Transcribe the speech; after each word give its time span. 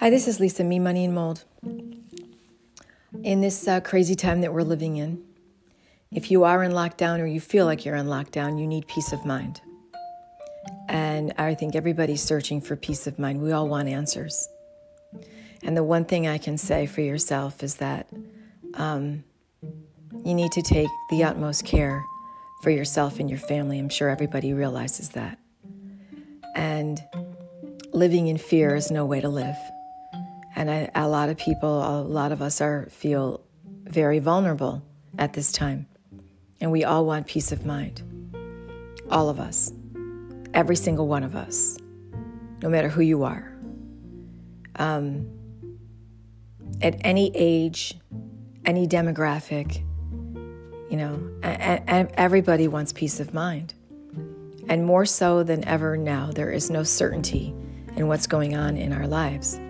Hi, 0.00 0.10
this 0.10 0.28
is 0.28 0.38
Lisa, 0.38 0.62
Me, 0.62 0.78
Money, 0.78 1.06
and 1.06 1.12
Mold. 1.12 1.42
In 3.24 3.40
this 3.40 3.66
uh, 3.66 3.80
crazy 3.80 4.14
time 4.14 4.42
that 4.42 4.52
we're 4.52 4.62
living 4.62 4.96
in, 4.96 5.24
if 6.12 6.30
you 6.30 6.44
are 6.44 6.62
in 6.62 6.70
lockdown 6.70 7.18
or 7.18 7.26
you 7.26 7.40
feel 7.40 7.66
like 7.66 7.84
you're 7.84 7.96
in 7.96 8.06
lockdown, 8.06 8.60
you 8.60 8.68
need 8.68 8.86
peace 8.86 9.12
of 9.12 9.26
mind. 9.26 9.60
And 10.88 11.34
I 11.36 11.56
think 11.56 11.74
everybody's 11.74 12.22
searching 12.22 12.60
for 12.60 12.76
peace 12.76 13.08
of 13.08 13.18
mind. 13.18 13.42
We 13.42 13.50
all 13.50 13.66
want 13.66 13.88
answers. 13.88 14.48
And 15.64 15.76
the 15.76 15.82
one 15.82 16.04
thing 16.04 16.28
I 16.28 16.38
can 16.38 16.58
say 16.58 16.86
for 16.86 17.00
yourself 17.00 17.64
is 17.64 17.74
that 17.78 18.08
um, 18.74 19.24
you 20.24 20.32
need 20.32 20.52
to 20.52 20.62
take 20.62 20.90
the 21.10 21.24
utmost 21.24 21.64
care 21.64 22.04
for 22.62 22.70
yourself 22.70 23.18
and 23.18 23.28
your 23.28 23.40
family. 23.40 23.80
I'm 23.80 23.88
sure 23.88 24.10
everybody 24.10 24.52
realizes 24.52 25.08
that. 25.08 25.40
And 26.54 27.02
living 27.92 28.28
in 28.28 28.38
fear 28.38 28.76
is 28.76 28.92
no 28.92 29.04
way 29.04 29.20
to 29.20 29.28
live. 29.28 29.56
And 30.58 30.72
I, 30.72 30.90
a 30.92 31.06
lot 31.06 31.28
of 31.28 31.36
people, 31.36 31.84
a 31.84 32.02
lot 32.02 32.32
of 32.32 32.42
us 32.42 32.60
are 32.60 32.88
feel 32.90 33.44
very 33.84 34.18
vulnerable 34.18 34.82
at 35.16 35.32
this 35.32 35.52
time. 35.52 35.86
And 36.60 36.72
we 36.72 36.82
all 36.82 37.06
want 37.06 37.28
peace 37.28 37.52
of 37.52 37.64
mind. 37.64 38.02
All 39.08 39.28
of 39.28 39.38
us. 39.38 39.72
Every 40.54 40.74
single 40.74 41.06
one 41.06 41.22
of 41.22 41.36
us. 41.36 41.78
No 42.60 42.68
matter 42.68 42.88
who 42.88 43.02
you 43.02 43.22
are. 43.22 43.56
Um, 44.74 45.30
at 46.82 46.96
any 47.02 47.30
age, 47.36 47.94
any 48.64 48.88
demographic, 48.88 49.84
you 50.90 50.96
know, 50.96 51.30
and 51.44 52.10
everybody 52.14 52.66
wants 52.66 52.92
peace 52.92 53.20
of 53.20 53.32
mind. 53.32 53.74
And 54.68 54.84
more 54.84 55.06
so 55.06 55.44
than 55.44 55.64
ever 55.66 55.96
now, 55.96 56.32
there 56.32 56.50
is 56.50 56.68
no 56.68 56.82
certainty 56.82 57.54
in 57.94 58.08
what's 58.08 58.26
going 58.26 58.56
on 58.56 58.76
in 58.76 58.92
our 58.92 59.06
lives. 59.06 59.60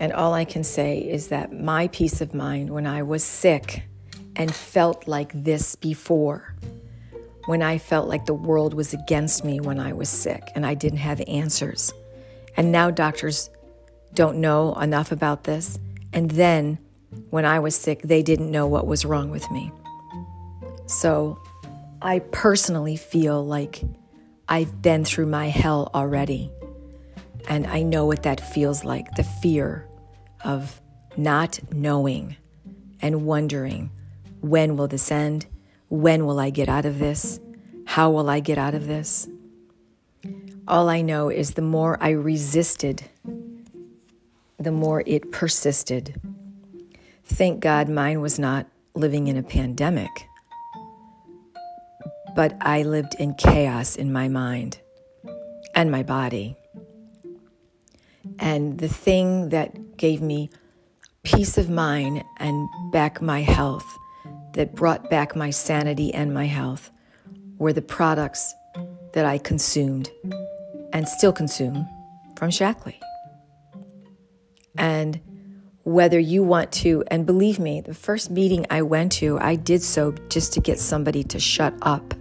And 0.00 0.12
all 0.12 0.34
I 0.34 0.44
can 0.44 0.62
say 0.62 0.98
is 0.98 1.28
that 1.28 1.52
my 1.52 1.88
peace 1.88 2.20
of 2.20 2.34
mind 2.34 2.70
when 2.70 2.86
I 2.86 3.02
was 3.02 3.24
sick 3.24 3.82
and 4.36 4.54
felt 4.54 5.08
like 5.08 5.32
this 5.34 5.74
before, 5.74 6.54
when 7.46 7.62
I 7.62 7.78
felt 7.78 8.08
like 8.08 8.26
the 8.26 8.34
world 8.34 8.74
was 8.74 8.94
against 8.94 9.44
me 9.44 9.58
when 9.58 9.80
I 9.80 9.92
was 9.92 10.08
sick 10.08 10.50
and 10.54 10.64
I 10.64 10.74
didn't 10.74 10.98
have 10.98 11.20
answers. 11.26 11.92
And 12.56 12.70
now 12.70 12.90
doctors 12.90 13.50
don't 14.14 14.40
know 14.40 14.74
enough 14.74 15.12
about 15.12 15.44
this. 15.44 15.78
And 16.12 16.30
then 16.30 16.78
when 17.30 17.44
I 17.44 17.58
was 17.58 17.74
sick, 17.74 18.02
they 18.02 18.22
didn't 18.22 18.50
know 18.50 18.66
what 18.66 18.86
was 18.86 19.04
wrong 19.04 19.30
with 19.30 19.50
me. 19.50 19.72
So 20.86 21.40
I 22.00 22.20
personally 22.20 22.96
feel 22.96 23.44
like 23.44 23.82
I've 24.48 24.80
been 24.80 25.04
through 25.04 25.26
my 25.26 25.48
hell 25.48 25.90
already. 25.94 26.50
And 27.48 27.66
I 27.66 27.82
know 27.82 28.04
what 28.04 28.22
that 28.24 28.40
feels 28.40 28.84
like 28.84 29.14
the 29.16 29.24
fear 29.24 29.88
of 30.44 30.80
not 31.16 31.58
knowing 31.72 32.36
and 33.00 33.24
wondering 33.24 33.90
when 34.40 34.76
will 34.76 34.86
this 34.86 35.10
end? 35.10 35.46
When 35.88 36.26
will 36.26 36.38
I 36.38 36.50
get 36.50 36.68
out 36.68 36.84
of 36.84 36.98
this? 36.98 37.40
How 37.86 38.10
will 38.10 38.28
I 38.28 38.40
get 38.40 38.58
out 38.58 38.74
of 38.74 38.86
this? 38.86 39.28
All 40.68 40.90
I 40.90 41.00
know 41.00 41.30
is 41.30 41.54
the 41.54 41.62
more 41.62 41.96
I 42.02 42.10
resisted, 42.10 43.02
the 44.58 44.70
more 44.70 45.02
it 45.06 45.32
persisted. 45.32 46.20
Thank 47.24 47.60
God 47.60 47.88
mine 47.88 48.20
was 48.20 48.38
not 48.38 48.66
living 48.94 49.28
in 49.28 49.38
a 49.38 49.42
pandemic, 49.42 50.10
but 52.36 52.54
I 52.60 52.82
lived 52.82 53.14
in 53.18 53.34
chaos 53.34 53.96
in 53.96 54.12
my 54.12 54.28
mind 54.28 54.78
and 55.74 55.90
my 55.90 56.02
body. 56.02 56.57
And 58.38 58.78
the 58.78 58.88
thing 58.88 59.48
that 59.50 59.96
gave 59.96 60.20
me 60.22 60.50
peace 61.22 61.58
of 61.58 61.68
mind 61.68 62.24
and 62.38 62.68
back 62.92 63.20
my 63.20 63.40
health, 63.42 63.86
that 64.54 64.74
brought 64.74 65.10
back 65.10 65.36
my 65.36 65.50
sanity 65.50 66.12
and 66.14 66.32
my 66.32 66.46
health, 66.46 66.90
were 67.58 67.72
the 67.72 67.82
products 67.82 68.54
that 69.12 69.24
I 69.24 69.38
consumed 69.38 70.10
and 70.92 71.08
still 71.08 71.32
consume 71.32 71.86
from 72.36 72.50
Shaklee. 72.50 72.98
And 74.76 75.20
whether 75.82 76.18
you 76.18 76.42
want 76.42 76.70
to, 76.70 77.02
and 77.10 77.26
believe 77.26 77.58
me, 77.58 77.80
the 77.80 77.94
first 77.94 78.30
meeting 78.30 78.66
I 78.70 78.82
went 78.82 79.12
to, 79.12 79.38
I 79.40 79.56
did 79.56 79.82
so 79.82 80.12
just 80.28 80.52
to 80.52 80.60
get 80.60 80.78
somebody 80.78 81.24
to 81.24 81.40
shut 81.40 81.74
up. 81.82 82.14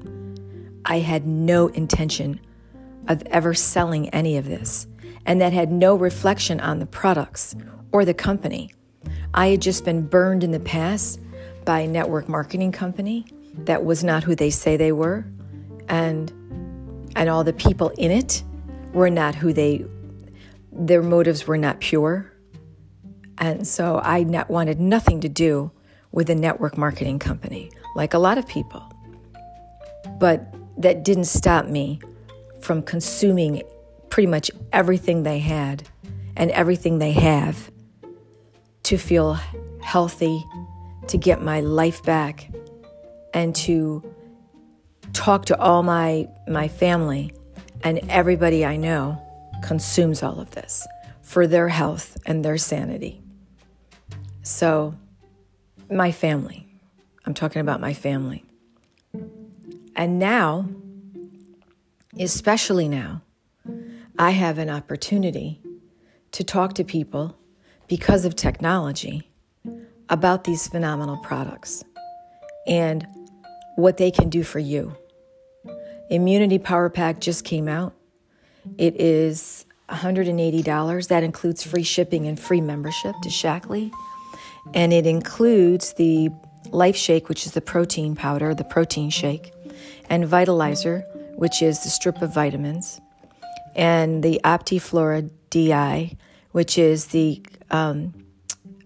I 0.85 0.99
had 0.99 1.27
no 1.27 1.67
intention 1.67 2.39
of 3.07 3.21
ever 3.27 3.53
selling 3.53 4.09
any 4.09 4.37
of 4.37 4.45
this 4.45 4.87
and 5.27 5.41
that 5.41 5.53
had 5.53 5.71
no 5.71 5.93
reflection 5.93 6.59
on 6.61 6.79
the 6.79 6.85
products 6.85 7.55
or 7.91 8.05
the 8.05 8.13
company. 8.13 8.73
I 9.33 9.47
had 9.47 9.61
just 9.61 9.85
been 9.85 10.07
burned 10.07 10.43
in 10.43 10.51
the 10.51 10.59
past 10.59 11.19
by 11.65 11.81
a 11.81 11.87
network 11.87 12.29
marketing 12.29 12.71
company 12.71 13.25
that 13.65 13.83
was 13.83 14.03
not 14.03 14.23
who 14.23 14.35
they 14.35 14.49
say 14.49 14.77
they 14.77 14.93
were, 14.93 15.25
and 15.89 16.31
and 17.15 17.29
all 17.29 17.43
the 17.43 17.53
people 17.53 17.89
in 17.97 18.09
it 18.09 18.43
were 18.93 19.09
not 19.09 19.35
who 19.35 19.53
they 19.53 19.85
their 20.71 21.03
motives 21.03 21.45
were 21.45 21.57
not 21.57 21.79
pure. 21.79 22.31
And 23.39 23.67
so 23.67 23.99
I 24.03 24.23
not, 24.23 24.49
wanted 24.49 24.79
nothing 24.79 25.21
to 25.21 25.29
do 25.29 25.71
with 26.11 26.29
a 26.29 26.35
network 26.35 26.77
marketing 26.77 27.19
company, 27.19 27.71
like 27.95 28.13
a 28.13 28.19
lot 28.19 28.37
of 28.37 28.47
people. 28.47 28.83
But 30.19 30.53
that 30.77 31.03
didn't 31.03 31.25
stop 31.25 31.65
me 31.65 31.99
from 32.61 32.81
consuming 32.81 33.61
pretty 34.09 34.27
much 34.27 34.51
everything 34.71 35.23
they 35.23 35.39
had 35.39 35.87
and 36.35 36.51
everything 36.51 36.99
they 36.99 37.11
have 37.11 37.71
to 38.83 38.97
feel 38.97 39.37
healthy, 39.81 40.45
to 41.07 41.17
get 41.17 41.41
my 41.41 41.61
life 41.61 42.03
back, 42.03 42.49
and 43.33 43.55
to 43.55 44.03
talk 45.13 45.45
to 45.45 45.59
all 45.59 45.83
my, 45.83 46.27
my 46.47 46.67
family 46.67 47.33
and 47.83 47.99
everybody 48.09 48.65
I 48.65 48.77
know 48.77 49.21
consumes 49.63 50.23
all 50.23 50.39
of 50.39 50.51
this 50.51 50.87
for 51.21 51.47
their 51.47 51.67
health 51.67 52.17
and 52.25 52.43
their 52.43 52.57
sanity. 52.57 53.21
So, 54.43 54.95
my 55.89 56.11
family, 56.11 56.65
I'm 57.25 57.33
talking 57.33 57.61
about 57.61 57.81
my 57.81 57.93
family. 57.93 58.45
And 59.95 60.19
now, 60.19 60.67
especially 62.19 62.87
now, 62.87 63.21
I 64.19 64.31
have 64.31 64.57
an 64.57 64.71
opportunity 64.71 65.61
to 66.31 66.43
talk 66.43 66.73
to 66.73 66.83
people 66.83 67.37
because 67.87 68.25
of 68.25 68.35
technology 68.35 69.29
about 70.09 70.43
these 70.43 70.67
phenomenal 70.67 71.17
products 71.17 71.83
and 72.65 73.05
what 73.75 73.97
they 73.97 74.09
can 74.09 74.29
do 74.29 74.41
for 74.41 74.57
you. 74.57 74.95
Immunity 76.09 76.57
Power 76.57 76.89
Pack 76.89 77.19
just 77.19 77.45
came 77.45 77.67
out. 77.67 77.93
It 78.79 78.99
is 78.99 79.67
$180. 79.89 81.07
That 81.09 81.23
includes 81.23 81.63
free 81.63 81.83
shipping 81.83 82.27
and 82.27 82.39
free 82.39 82.61
membership 82.61 83.13
to 83.21 83.29
Shaklee. 83.29 83.91
And 84.73 84.93
it 84.93 85.05
includes 85.05 85.93
the 85.93 86.31
Life 86.71 86.95
Shake, 86.95 87.29
which 87.29 87.45
is 87.45 87.51
the 87.51 87.61
protein 87.61 88.15
powder, 88.15 88.55
the 88.55 88.63
protein 88.63 89.11
shake, 89.11 89.53
and 90.09 90.25
Vitalizer, 90.25 91.03
which 91.35 91.61
is 91.61 91.83
the 91.83 91.89
strip 91.89 92.23
of 92.23 92.33
vitamins 92.33 92.99
and 93.77 94.23
the 94.23 94.41
OptiFlora 94.43 95.29
DI, 95.51 96.17
which 96.51 96.77
is 96.77 97.05
the 97.07 97.41
um, 97.69 98.13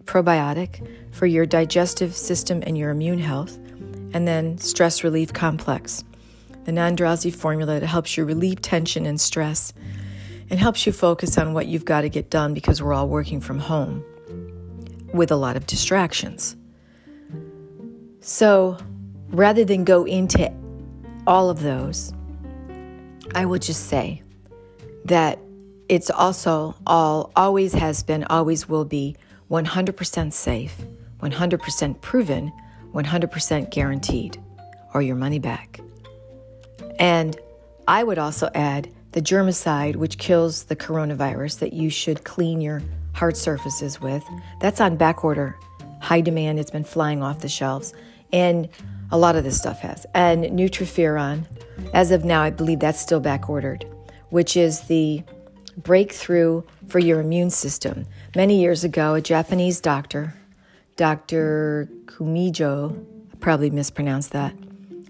probiotic 0.03 0.85
for 1.12 1.25
your 1.25 1.46
digestive 1.46 2.13
system 2.13 2.62
and 2.68 2.78
your 2.78 2.91
immune 2.91 3.19
health, 3.19 3.56
and 4.13 4.28
then 4.28 4.57
Stress 4.57 5.03
Relief 5.03 5.31
Complex, 5.31 6.03
the 6.66 6.74
non 6.74 6.96
drowsy 6.96 7.31
formula 7.31 7.80
that 7.80 7.88
helps 7.88 8.18
you 8.18 8.25
relieve 8.25 8.62
tension 8.62 9.06
and 9.06 9.19
stress 9.19 9.74
and 10.50 10.60
helps 10.60 10.86
you 10.86 10.92
focus 10.92 11.38
on 11.38 11.54
what 11.54 11.68
you've 11.68 11.86
got 11.86 12.01
to 12.01 12.10
get 12.10 12.30
done 12.30 12.54
because 12.54 12.83
we're 12.83 12.94
all 12.94 13.07
working 13.07 13.39
from 13.39 13.57
home 13.57 14.04
with 15.13 15.31
a 15.31 15.36
lot 15.38 15.56
of 15.56 15.65
distractions. 15.65 16.57
So 18.19 18.77
rather 19.30 19.63
than 19.63 19.86
go 19.86 20.04
into 20.04 20.51
all 21.25 21.50
of 21.50 21.62
those, 21.62 22.13
I 23.33 23.45
would 23.45 23.62
just 23.62 23.88
say 23.88 24.21
that 25.06 25.39
it's 25.89 26.09
also 26.09 26.75
all 26.88 27.31
always 27.36 27.74
has 27.74 28.03
been, 28.03 28.24
always 28.25 28.69
will 28.69 28.86
be 28.86 29.15
100% 29.50 30.31
safe, 30.31 30.77
100% 31.21 32.01
proven, 32.01 32.51
100% 32.94 33.71
guaranteed, 33.71 34.42
or 34.94 35.01
your 35.01 35.18
money 35.18 35.39
back. 35.39 35.81
And 36.98 37.38
I 37.88 38.03
would 38.03 38.18
also 38.18 38.50
add 38.56 38.89
the 39.12 39.21
germicide, 39.21 39.98
which 39.98 40.18
kills 40.18 40.63
the 40.63 40.75
coronavirus, 40.75 41.59
that 41.59 41.74
you 41.74 41.89
should 41.89 42.24
clean 42.24 42.62
your 42.62 42.81
hard 43.13 43.36
surfaces 43.36 44.00
with. 44.00 44.24
That's 44.62 44.80
on 44.80 44.95
back 44.95 45.25
order, 45.25 45.57
high 46.00 46.21
demand. 46.21 46.59
It's 46.59 46.71
been 46.71 46.86
flying 46.86 47.21
off 47.21 47.39
the 47.39 47.50
shelves. 47.50 47.94
And 48.31 48.69
a 49.12 49.18
lot 49.18 49.36
of 49.36 49.44
this 49.44 49.57
stuff 49.57 49.80
has. 49.80 50.06
And 50.13 50.45
Nutriferon, 50.45 51.45
as 51.94 52.12
of 52.12 52.24
now, 52.24 52.42
I 52.42 52.50
believe 52.50 52.80
that's 52.80 53.01
still 53.01 53.19
back 53.19 53.50
ordered 53.50 53.86
which 54.31 54.57
is 54.57 54.81
the 54.81 55.24
breakthrough 55.78 56.63
for 56.88 57.00
your 57.00 57.19
immune 57.19 57.51
system. 57.51 58.07
Many 58.36 58.60
years 58.60 58.83
ago, 58.83 59.13
a 59.13 59.22
Japanese 59.22 59.80
doctor, 59.80 60.33
Dr. 60.95 61.88
Kumijo, 62.06 63.06
probably 63.39 63.69
mispronounced 63.69 64.31
that, 64.31 64.54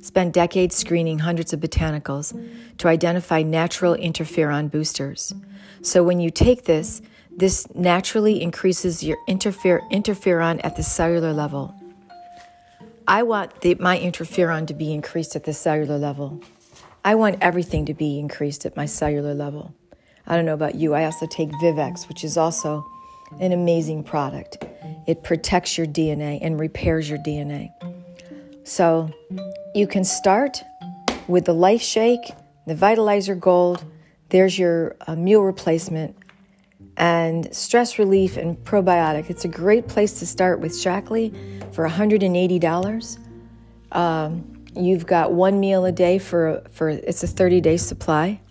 spent 0.02 0.34
decades 0.34 0.76
screening 0.76 1.20
hundreds 1.20 1.54
of 1.54 1.60
botanicals 1.60 2.38
to 2.78 2.88
identify 2.88 3.42
natural 3.42 3.96
interferon 3.96 4.70
boosters. 4.70 5.34
So 5.82 6.04
when 6.04 6.20
you 6.20 6.30
take 6.30 6.66
this, 6.66 7.02
this 7.36 7.68
naturally 7.74 8.42
increases 8.42 9.04
your 9.04 9.18
interfer- 9.28 9.82
interferon 9.92 10.60
at 10.64 10.76
the 10.76 10.84
cellular 10.84 11.34
level. 11.34 11.76
I 13.08 13.24
want 13.24 13.62
the, 13.62 13.76
my 13.76 13.98
interferon 13.98 14.68
to 14.68 14.74
be 14.74 14.94
increased 14.94 15.36
at 15.36 15.44
the 15.44 15.54
cellular 15.54 15.98
level. 15.98 16.42
I 17.04 17.16
want 17.16 17.38
everything 17.42 17.86
to 17.88 17.94
be 17.94 18.20
increased 18.20 18.66
at 18.66 18.76
my 18.76 18.86
cellular 18.86 19.34
level. 19.34 19.74
I 20.28 20.36
don't 20.36 20.46
know 20.46 20.54
about 20.54 20.76
you. 20.76 20.94
I 20.94 21.06
also 21.06 21.26
take 21.26 21.50
Vivix, 21.54 22.08
which 22.08 22.24
is 22.24 22.38
also 22.38 22.86
an 23.40 23.52
amazing 23.52 24.04
product. 24.04 24.64
It 25.08 25.24
protects 25.24 25.78
your 25.78 25.88
DNA 25.88 26.40
and 26.42 26.60
repairs 26.60 27.10
your 27.10 27.20
DNA. 27.20 27.72
So 28.64 29.10
you 29.74 29.88
can 29.88 30.04
start 30.04 30.64
with 31.28 31.46
the 31.46 31.54
Life 31.54 31.82
Shake, 31.82 32.32
the 32.68 32.76
Vitalizer 32.76 33.40
Gold. 33.40 33.84
There's 34.30 34.58
your 34.58 34.96
uh, 35.08 35.16
meal 35.16 35.42
replacement 35.42 36.16
and 36.98 37.54
stress 37.56 37.98
relief 37.98 38.38
and 38.38 38.58
probiotic. 38.64 39.30
It's 39.30 39.46
a 39.46 39.48
great 39.48 39.88
place 39.88 40.20
to 40.20 40.28
start 40.28 40.60
with 40.60 40.74
Shaklee 40.74 41.74
for 41.74 41.88
$180. 41.88 43.18
Um, 43.92 44.61
you've 44.76 45.06
got 45.06 45.34
one 45.34 45.60
meal 45.60 45.86
a 45.86 45.92
day 45.92 46.18
for, 46.18 46.64
for 46.72 46.90
it's 46.90 47.24
a 47.24 47.28
30 47.28 47.62
day 47.62 47.78
supply. 47.78 48.42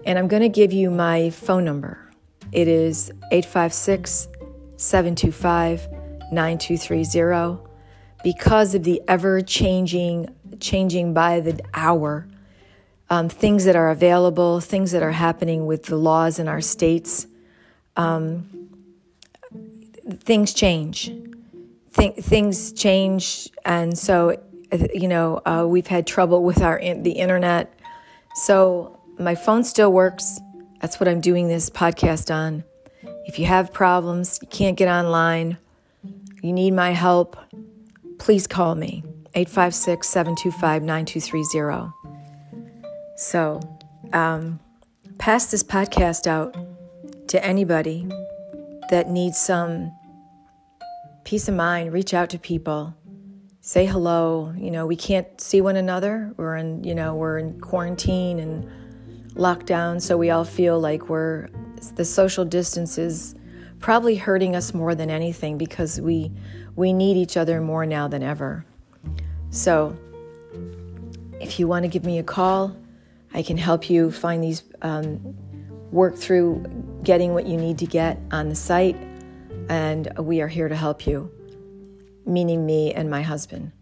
and 0.05 0.19
I'm 0.19 0.29
going 0.29 0.43
to 0.43 0.49
give 0.49 0.73
you 0.73 0.91
my 0.91 1.31
phone 1.31 1.65
number. 1.65 1.99
It 2.51 2.67
is 2.69 3.11
856 3.31 4.29
725 4.77 5.89
9230. 6.33 7.69
Because 8.25 8.75
of 8.75 8.85
the 8.85 9.01
ever 9.09 9.41
changing, 9.41 10.29
changing 10.61 11.15
by 11.15 11.41
the 11.41 11.61
hour, 11.75 12.27
um, 13.11 13.29
things 13.29 13.65
that 13.65 13.77
are 13.77 13.91
available, 13.91 14.61
things 14.61 14.93
that 14.93 15.03
are 15.03 15.13
happening 15.13 15.67
with 15.67 15.85
the 15.85 15.97
laws 15.97 16.39
in 16.39 16.49
our 16.49 16.61
states, 16.61 17.27
um, 17.97 18.71
things 20.21 20.53
change. 20.55 21.13
Th- 21.97 22.15
things 22.15 22.73
change, 22.73 23.51
and 23.65 23.97
so 23.99 24.41
you 24.95 25.09
know 25.09 25.41
uh, 25.45 25.67
we've 25.69 25.87
had 25.87 26.07
trouble 26.07 26.43
with 26.43 26.63
our 26.63 26.79
in- 26.79 27.03
the 27.03 27.13
internet. 27.13 27.79
So 28.35 28.99
my 29.19 29.35
phone 29.35 29.65
still 29.65 29.93
works. 29.93 30.41
That's 30.81 30.99
what 30.99 31.09
I'm 31.09 31.21
doing 31.21 31.49
this 31.49 31.71
podcast 31.71 32.35
on. 32.35 32.65
If 33.27 33.39
you 33.39 33.47
have 33.47 33.73
problems, 33.73 34.39
you 34.43 34.49
can't 34.49 34.77
get 34.77 34.89
online, 34.89 35.59
you 36.43 36.53
need 36.53 36.73
my 36.73 36.91
help, 36.91 37.37
please 38.19 38.47
call 38.47 38.75
me 38.75 39.05
856 39.35 40.09
725 40.09 40.83
9230. 40.83 41.93
So, 43.17 43.61
um, 44.13 44.59
pass 45.19 45.51
this 45.51 45.63
podcast 45.63 46.27
out 46.27 46.57
to 47.29 47.45
anybody 47.45 48.09
that 48.91 49.09
needs 49.09 49.39
some 49.39 49.93
peace 51.25 51.49
of 51.49 51.55
mind. 51.55 51.93
Reach 51.93 52.15
out 52.15 52.31
to 52.31 52.39
people. 52.39 52.95
Say 53.61 53.87
hello. 53.87 54.53
You 54.57 54.71
know, 54.71 54.87
we 54.87 54.97
can't 54.97 55.41
see 55.41 55.61
one 55.61 55.77
another. 55.77 56.33
We're 56.37 56.57
in, 56.57 56.83
you 56.85 56.95
know, 56.95 57.15
we're 57.15 57.39
in 57.39 57.61
quarantine 57.61 58.39
and 58.39 58.69
lockdown, 59.35 60.01
so 60.01 60.17
we 60.17 60.31
all 60.31 60.45
feel 60.45 60.81
like 60.81 61.09
we're 61.09 61.49
the 61.97 62.05
social 62.05 62.45
distance 62.45 62.99
is 62.99 63.35
probably 63.81 64.15
hurting 64.17 64.55
us 64.55 64.73
more 64.73 64.95
than 64.95 65.11
anything 65.11 65.59
because 65.59 66.01
we 66.01 66.33
we 66.77 66.93
need 66.93 67.17
each 67.17 67.37
other 67.37 67.61
more 67.61 67.85
now 67.87 68.09
than 68.09 68.23
ever. 68.23 68.65
So, 69.51 69.97
if 71.41 71.59
you 71.59 71.69
want 71.69 71.85
to 71.85 71.89
give 71.89 72.05
me 72.05 72.19
a 72.19 72.23
call, 72.23 72.75
I 73.35 73.43
can 73.43 73.59
help 73.59 73.91
you 73.91 74.11
find 74.11 74.43
these, 74.43 74.63
um, 74.81 75.37
work 75.91 76.17
through 76.17 76.65
getting 77.03 77.35
what 77.35 77.47
you 77.47 77.59
need 77.59 77.79
to 77.79 77.87
get 77.87 78.19
on 78.31 78.49
the 78.49 78.55
site, 78.55 78.97
and 79.69 80.13
we 80.19 80.41
are 80.41 80.49
here 80.49 80.69
to 80.69 80.77
help 80.77 81.07
you, 81.07 81.31
meaning 82.27 82.67
me 82.67 82.93
and 82.93 83.11
my 83.11 83.23
husband. 83.23 83.73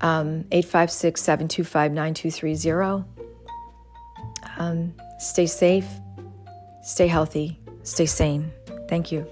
Um, 0.00 0.44
856 0.52 1.22
725 1.22 1.92
9230. 1.92 3.04
Um, 4.58 4.94
stay 5.18 5.46
safe, 5.46 5.86
stay 6.82 7.06
healthy, 7.06 7.58
stay 7.82 8.06
sane. 8.06 8.52
Thank 8.88 9.10
you. 9.10 9.26